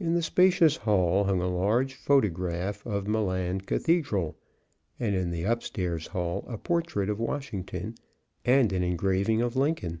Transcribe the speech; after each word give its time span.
In 0.00 0.14
the 0.14 0.22
spacious 0.22 0.76
hall 0.76 1.24
hung 1.24 1.42
a 1.42 1.46
large 1.54 1.92
photograph 1.92 2.86
of 2.86 3.06
Milan 3.06 3.60
Cathedral, 3.60 4.38
and 4.98 5.14
in 5.14 5.30
the 5.30 5.42
upstairs 5.44 6.06
hall, 6.06 6.46
a 6.48 6.56
portrait 6.56 7.10
of 7.10 7.20
Washington 7.20 7.94
and 8.46 8.72
an 8.72 8.82
engraving 8.82 9.42
of 9.42 9.56
Lincoln. 9.56 10.00